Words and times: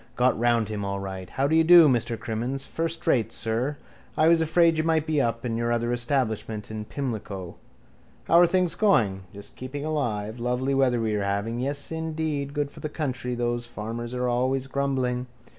Got 0.15 0.35
round 0.39 0.67
him 0.69 0.83
all 0.83 0.99
right. 0.99 1.29
How 1.29 1.45
do 1.45 1.55
you 1.55 1.63
do, 1.63 1.87
Mr 1.87 2.19
Crimmins? 2.19 2.65
First 2.65 3.05
rate, 3.05 3.31
sir. 3.31 3.77
I 4.17 4.29
was 4.29 4.41
afraid 4.41 4.79
you 4.79 4.83
might 4.83 5.05
be 5.05 5.21
up 5.21 5.45
in 5.45 5.55
your 5.57 5.71
other 5.71 5.93
establishment 5.93 6.71
in 6.71 6.85
Pimlico. 6.85 7.53
How 8.23 8.39
are 8.39 8.47
things 8.47 8.73
going? 8.73 9.25
Just 9.31 9.55
keeping 9.55 9.85
alive. 9.85 10.39
Lovely 10.39 10.73
weather 10.73 10.99
we're 10.99 11.23
having. 11.23 11.59
Yes, 11.59 11.91
indeed. 11.91 12.55
Good 12.55 12.71
for 12.71 12.79
the 12.79 12.89
country. 12.89 13.35
Those 13.35 13.67
farmers 13.67 14.15
are 14.15 14.27
always 14.27 14.65
grumbling. 14.65 15.27